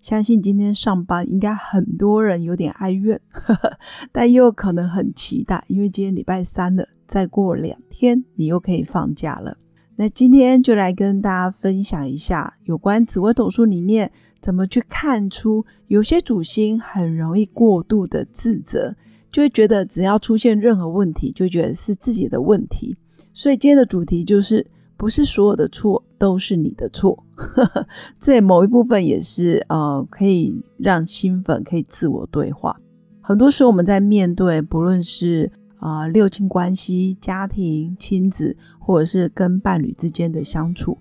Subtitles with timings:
[0.00, 3.78] 相信今天上班应该很多人有点哀怨，呵 呵
[4.12, 9.56] 但又可能很期待，因为今天礼拜三了，再过两天你又可以放假了。
[9.96, 18.94] 那今天就来跟大家分享一下有关紫微斗数里面怎么去看出有些主星很容易过度的自责，
[19.32, 22.96] 就会觉得只要出现任何问题，就觉得是自己的问题。
[23.34, 24.64] 所以今天的主题就是，
[24.98, 27.24] 不是所有的错都是你的错。
[28.20, 32.76] 这某一部分也是呃，可以让新粉可以自我对话。
[33.22, 40.98] 很多时候我们在面对不论是啊六亲关系、家庭、亲子，或者是跟伴侣之间的相处，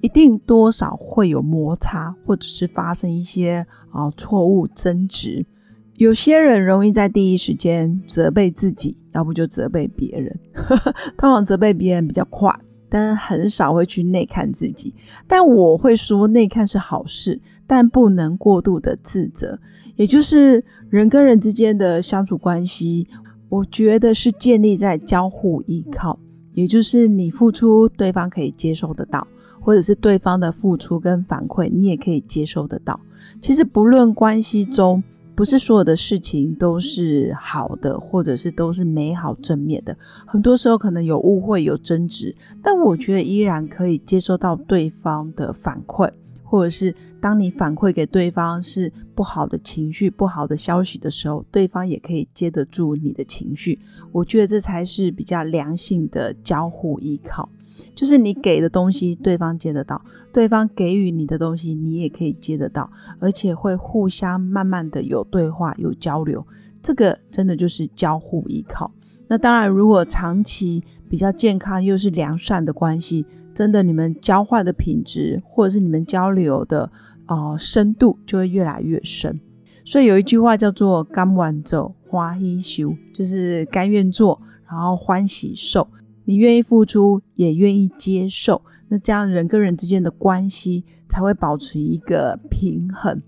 [0.00, 5.44] 一定多少会有摩擦，或者是发生一些啊错误争执。
[5.96, 8.96] 有些人容易在第一时间责备自己。
[9.12, 10.38] 要不就责备别人，
[11.18, 12.56] 通常责备别人比较快，
[12.90, 14.94] 但很少会去内看自己。
[15.26, 19.58] 但我会说，内看是好事，但不能过度的自责。
[19.96, 23.06] 也就是人跟人之间的相处关系，
[23.48, 26.18] 我觉得是建立在交互依靠，
[26.52, 29.26] 也就是你付出，对方可以接受得到，
[29.60, 32.98] 或者是对方的付出跟反馈，你也可以接受得到。
[33.40, 35.02] 其实不论关系中。
[35.34, 39.96] 不是所有的事情都是好的，或者是都是美好正面的。
[40.26, 46.10] 很多时候可能有误会、有争执，但我觉得依然可以接收到对方的反馈，
[46.44, 53.78] 或者是当你反馈给对方是不好的情绪、不好的消息的时候，对方也可以接得住你的情绪。
[54.12, 57.48] 我觉得这才是比较良性的交互依靠。
[57.94, 59.96] 就是你给的东西，对方接得到；
[60.32, 66.46] 对方给予你的东西，你也可以接得到，而且会互相慢慢的有对话、有交流。
[66.82, 68.90] 这个真的就是交互依靠。
[69.28, 76.90] 那当然，如果长期比较健康又是良善的关系，真的你们交换的品质，或者是你们交流的
[77.26, 79.40] 呃深度，就会越来越深。
[79.84, 85.86] 所以有一句话叫做“甘愿走花喜修”，就是甘愿做，然后欢喜受。
[86.30, 93.20] 你愿意付出，也愿意接受，那这样人跟人之间的关系才会保持一个平衡。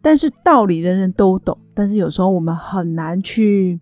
[0.00, 3.80] 但是道理人人都懂，但是有时候我们很难去，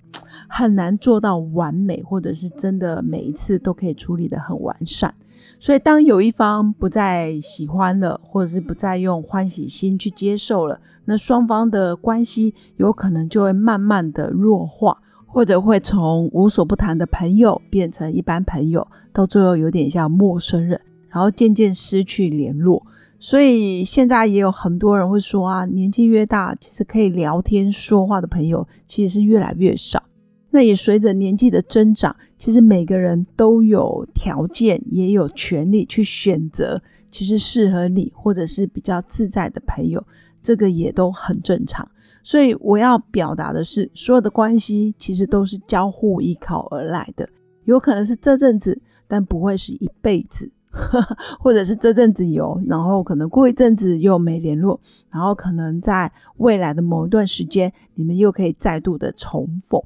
[0.48, 5.14] 很难做到完美，或者是真的每一次都可以处理的很完善。
[5.60, 15.02] 所以当有一方不再喜欢了，或者是不再用欢喜心去接受了，那双方的关系有可能就会慢慢的弱化。
[15.32, 20.78] 或者会从无所不谈的朋友变成一般朋友，到最后有点像陌生人，
[21.08, 22.84] 然后渐渐失去联络。
[23.18, 30.02] 所以现在也有很多人会说啊，年纪越大，其实可以聊天说话的朋友其实是越来越少。
[30.50, 40.04] 那也随着年纪的增长，其实每个人都有条件，也有权利去选择其实适合你或者是比较自在的朋友，
[40.42, 41.88] 这个也都很正常。
[42.22, 47.28] 所以我要表达的是，所有的关系其实都是交互依靠而来的，
[47.64, 50.50] 有可能是这阵子，但不会是一辈子，
[51.40, 59.82] 或者是这阵子有，然后可能过一阵子又没联络，然后可能在未来的某一段时间，你们又可以再度的重逢。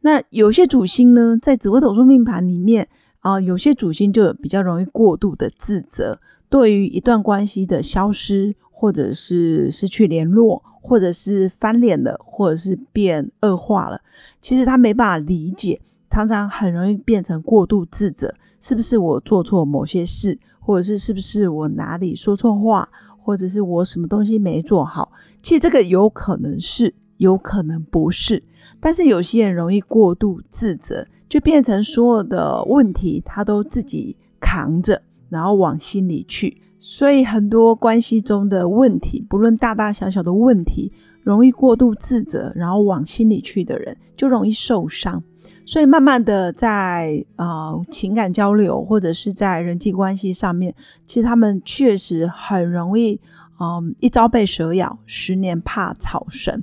[0.00, 2.88] 那有些主星呢，在紫微斗数命盘里面
[3.20, 10.62] 啊，有些主星就比较容易过度的自责，对于一段关系的消失或者是失去联络。
[10.86, 14.00] 或者是翻脸了，或者是变恶化了，
[14.40, 22.88] 其实他没办法理解，常常很容易变成过度自责，是不是我做错某些事，或者是是不是我哪里说错话，
[23.18, 25.10] 或者是我什么东西没做好？
[25.42, 28.44] 其实这个有可能是，有可能不是，
[28.78, 36.62] 但是有些人容易过度自责，就变成所有的问题他都自己扛着，然后往心里去。
[36.88, 45.20] 所以很多关系中的问题，不论大大小小的问题，容易过度自责，然后往心里去的人，就容易受伤。
[45.66, 50.72] 所以慢慢的在呃情感交流或者是在人际关系上面，
[51.04, 53.20] 其实他们确实很容易，
[53.58, 56.62] 嗯，一朝被蛇咬，十年怕草绳。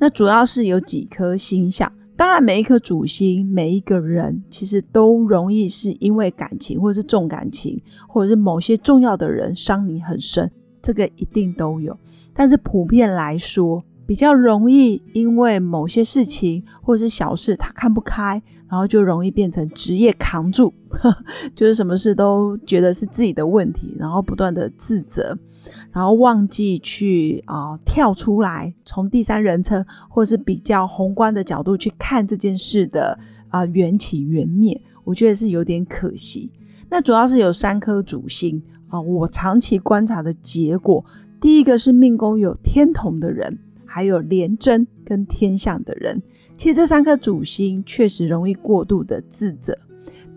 [0.00, 1.92] 那主要是有几颗星象。
[2.20, 10.50] 当然，每一颗主星，每一个人，其实都容易是因为感情，或者是重感情，或者是某些重要的人伤你很深，
[10.82, 11.98] 这个一定都有。
[12.34, 20.74] 但是普遍来说，比较容易因为某些事情或者是小事他看不开，然后就容易变成职业扛住，
[21.56, 25.34] 就是什么事都觉得是自己的问题，然后不断的自责，
[25.92, 33.18] 然后忘记去啊跳出来，从第三人称或是比较宏观的角度去看这件事的
[33.48, 36.50] 啊缘起缘灭，我觉得是有点可惜。
[36.88, 41.04] 那主要是有三颗主星啊，我长期观察的结果，
[41.40, 46.20] 第一个是命宫有天同的人，还有廉贞跟天相的人，
[46.56, 49.78] 其实这三颗主星确实容易过度的自责。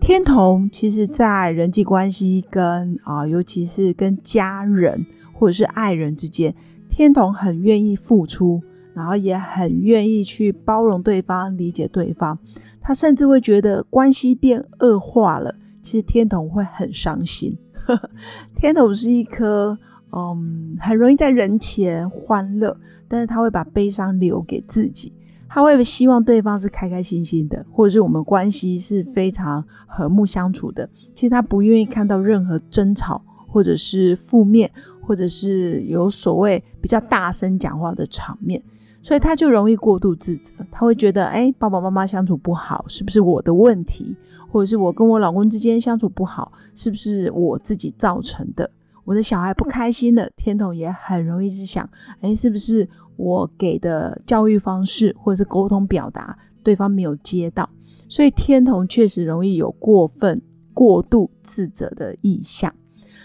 [0.00, 5.06] 天同其实在人际关系跟啊，尤其是跟家人
[5.44, 6.54] 或者是爱人之间，
[6.88, 8.62] 天童很愿意付出，
[8.94, 12.38] 然后也很愿意去包容对方、理解对方，
[12.80, 15.54] 他甚至会觉得关系变恶化了。
[15.82, 17.58] 其实天童会很伤心，
[18.56, 19.78] 天童是一颗
[20.12, 22.74] 嗯，很容易在人前欢乐，
[23.06, 25.12] 但是他会把悲伤留给自己，
[25.46, 30.88] 他会希望对方是开开心心的，或者是我们关系是非常和睦相处的。
[31.12, 34.70] 其实他不愿意看到任何争吵，或者是负面，
[35.06, 38.62] 或者是有所谓比较大声讲话的场面，
[39.02, 44.16] 所以他就容易过度自责，他会觉得，哎，爸爸妈妈相处不好，是不是我的问题？
[44.50, 48.70] 或者是我跟我老公之间相处不好，是不是我自己造成的？
[49.04, 51.88] 我的小孩不开心了，天童也很容易是想，
[52.20, 57.68] 哎，是不是我给的教育方式或者是沟通表达，对方没有接到？
[58.08, 60.40] 所以天童确实容易有过分、
[60.72, 62.72] 过度自责的意向。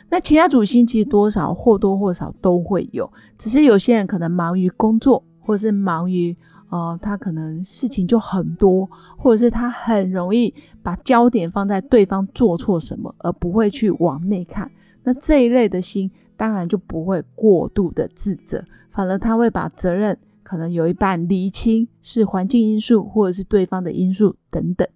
[0.09, 6.35] 那其他主星其实多少或多或少都会有，只是有些人可能忙于工作，或是忙于。
[6.71, 10.53] 哦，他可能事情就很多，或者是他很容易
[10.83, 14.69] 把焦点放在对方做错什么，而不会去往内看。
[15.01, 24.87] 那这一类的心，当然就不会过度的自责，反而他会把责任可能有一半厘清是环境因素，或者是对方的因素等等。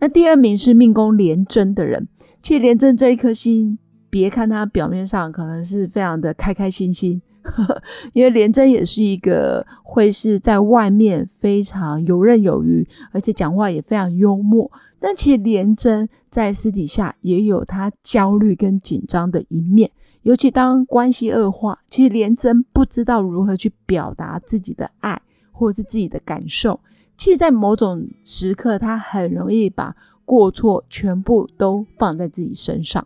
[0.00, 2.08] 那第二名是命宫廉贞的人，
[2.42, 3.78] 其实廉贞这一颗心，
[4.12, 7.22] 别看他表面上可能是非常的开开心心。
[7.40, 7.82] 呵 呵
[8.12, 14.70] 因为廉贞也是一个会是在外面非常游刃有余，而且讲话也非常幽默。
[15.00, 19.90] 但其实廉贞在私底下也有他焦虑跟紧张的一面，
[20.22, 25.20] 尤其当关系恶化，其实廉贞不知道如何去表达自己的爱
[25.50, 26.78] 或者是自己的感受。
[27.16, 33.04] 其实，在某种时刻，他很容易把过错全部都放在自己身上。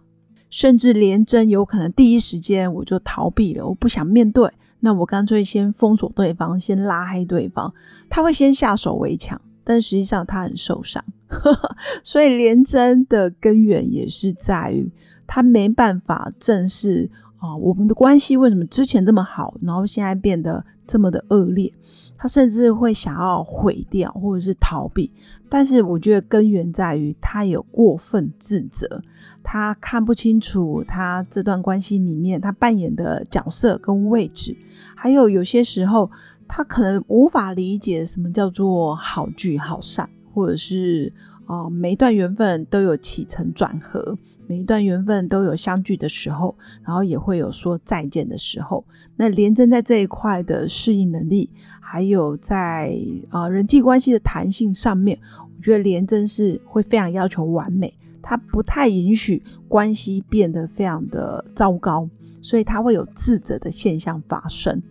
[0.56, 4.50] 甚至连真有可能第一时间我就逃避了，我不想面对，
[4.80, 7.70] 那我干脆先封锁对方，先拉黑对方。
[8.08, 11.04] 他会先下手为强，但实际上他很受伤。
[12.02, 14.90] 所以连真的根源也是在于
[15.26, 21.72] 他没办法正视啊，我们的关系为什么之前这么好，然后现在变得这么的恶劣？
[22.18, 25.12] 他甚至会想要毁掉或者是逃避。
[25.48, 29.02] 但是我觉得根源在于他有过分自责。
[29.48, 34.56] 他看不清楚他这段关系里面他扮演的角色跟位置，
[34.96, 36.10] 还有有些时候
[36.48, 41.12] 他可能无法理解什么叫做好聚好散，或者是
[41.46, 46.54] 啊每一段缘分都有起承转合，每一段缘分都有相聚的时候，
[46.84, 48.84] 然后也会有说再见的时候。
[49.16, 51.50] 那廉贞在这一块的适应能力，
[51.80, 52.94] 还有在
[53.30, 55.18] 啊人际关系的弹性上面，
[55.56, 57.94] 我觉得廉贞是会非常要求完美。
[58.20, 62.08] 他不太允许关系变得非常的糟糕，
[62.42, 64.82] 所以他会有自责的现象发生。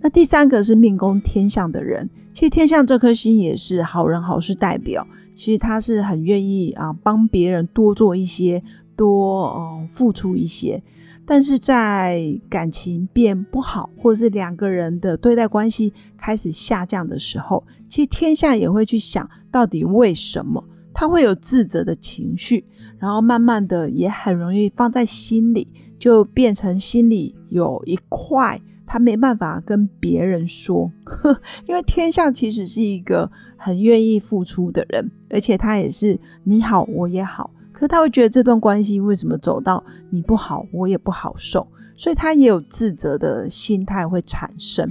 [0.00, 5.04] 那第三个是命宫天象的人，其实天象这颗星也是好人好事代表，
[5.34, 8.62] 其实他是很愿意啊帮别人多做一些，
[8.96, 10.82] 多嗯付出一些。
[11.26, 20.62] 但是在感情变不好，或者是两个人的对待关系开始下降的时候，其实天下也会去想到底为什么
[20.92, 22.64] 他会有自责的情绪。
[22.98, 28.58] 然后慢慢的也很容易放在心里，就变成心里有一块
[28.94, 30.88] 他没办法跟别人说，
[31.66, 44.88] 因为天象其实是一个很愿意付出的人，而且他也是你好我也好，可他会觉得这段关系为什么走到你不好我也不好受，所以他也有自责的心态会产生。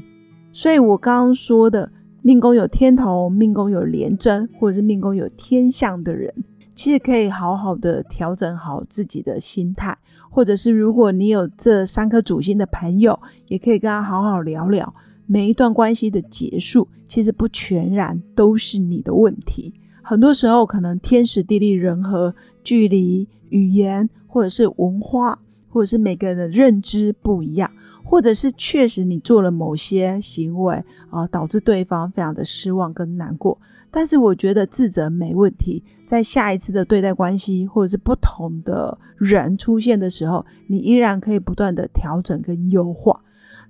[0.51, 1.89] 所以我刚刚说的
[2.21, 6.29] 命宫有天同、命宫有廉贞，或者是命宫有天象的人。
[6.75, 9.97] 其实可以好好的调整好自己的心态，
[10.29, 14.93] 或者是如果你有这三颗主星的朋友，也可以跟他好好聊聊。
[15.25, 25.39] 每一段关系的结束，其实不全然都是你的问题，很多时候可能天时地利人和、距离、语言，或者是文化，
[25.69, 27.71] 或者是每个人的认知不一样。
[28.05, 33.57] 或者是确实你做了某些行为啊，导致对方非常的失望跟难过。
[33.95, 43.21] 但是我觉得自责没问题，在下一次的对待关系或者是不同的人出现的时候，你依然可以不断的调整跟优化。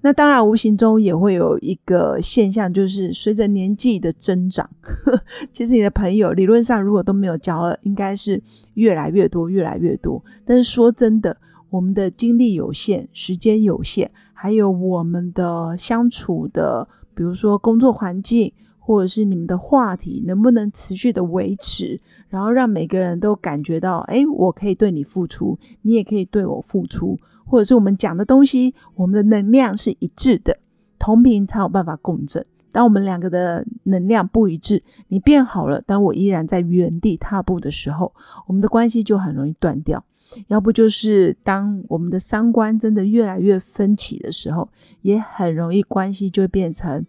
[0.01, 8.41] 那当然，无形中也会有一个现象，就是随着年纪的增长，呵 其实你的朋友理论上如果都没有交了，应该是
[8.75, 10.23] 越来越多，越来越多。
[10.45, 11.35] 但是说真的，
[11.69, 18.51] 我们的精力有限，时间有限，还有我们的相处的，比如说工作环境，
[18.85, 27.17] 或者是你们的话题，能不能持续的维持，然后让每个人都感觉到，哎，我可以对你付出，你也可以对我付出。
[27.45, 30.57] 或者是我们讲的东西，我们的能量是一致的，
[30.99, 32.45] 同频才有办法共振。
[32.71, 38.13] 当我们两个的能量不一致，你变好了，但我依然在原地踏步的时候，
[38.47, 40.03] 我们的关系就很容易断掉。
[40.47, 44.67] 要不就是当我们的三观真的越来越分歧的时候，
[45.01, 47.05] 也很容易关系就变成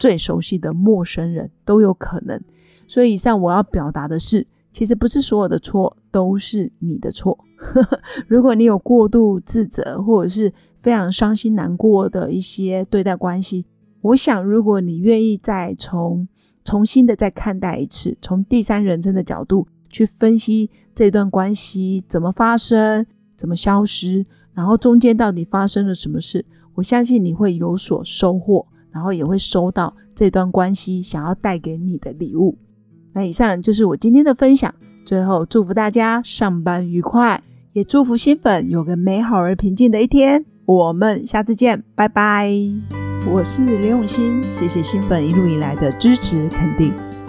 [0.00, 2.42] 最熟悉的陌生人，都有可能。
[2.88, 7.38] 所以以上我要表达的是，其实不是所有的错都是你的错。
[8.26, 13.66] 如果你有过度自责，或者是非常伤心难过的一些对待关系，
[14.00, 16.26] 我想，如果你愿意再从
[16.64, 23.04] 重新的再看待一次，从第三人称的角度去分析这段关系怎么发生、
[23.36, 32.58] 怎么消失，然后中间到底发生了什么事，我相信你会有所收获，然后也会收到这段关系想要带给你的礼物。
[33.12, 37.42] 那以上就是我今天的分享，最后祝福大家上班愉快。
[37.72, 40.44] 也祝福新粉有个美好而平静的一天。
[40.66, 42.50] 我们下次见，拜拜。
[43.26, 46.92] 我是刘永新，谢谢新粉一路以来的支持肯定。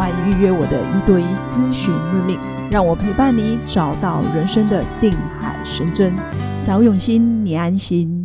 [0.00, 2.38] 欢迎预约我的一对一咨询任命，
[2.70, 6.14] 让我陪伴你找到人生的定海神针。
[6.64, 8.19] 找永新，你安心。